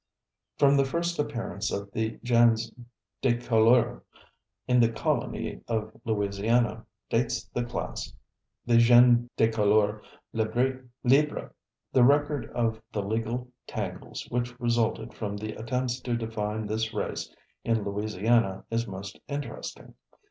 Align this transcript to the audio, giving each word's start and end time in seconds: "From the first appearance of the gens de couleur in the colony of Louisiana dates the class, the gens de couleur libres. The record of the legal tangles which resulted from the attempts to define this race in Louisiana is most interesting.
"From 0.57 0.77
the 0.77 0.83
first 0.83 1.19
appearance 1.19 1.71
of 1.71 1.91
the 1.91 2.17
gens 2.23 2.71
de 3.21 3.35
couleur 3.37 4.01
in 4.67 4.79
the 4.79 4.91
colony 4.91 5.61
of 5.67 5.91
Louisiana 6.03 6.87
dates 7.07 7.43
the 7.49 7.63
class, 7.63 8.11
the 8.65 8.77
gens 8.79 9.29
de 9.37 9.47
couleur 9.49 10.01
libres. 10.33 10.81
The 11.93 12.03
record 12.03 12.49
of 12.55 12.81
the 12.91 13.03
legal 13.03 13.49
tangles 13.67 14.25
which 14.31 14.59
resulted 14.59 15.13
from 15.13 15.37
the 15.37 15.53
attempts 15.53 15.99
to 15.99 16.17
define 16.17 16.65
this 16.65 16.95
race 16.95 17.29
in 17.63 17.83
Louisiana 17.83 18.65
is 18.71 18.87
most 18.87 19.19
interesting. 19.27 19.93